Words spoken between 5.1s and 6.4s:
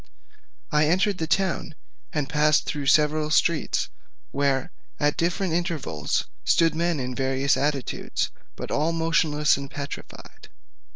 different intervals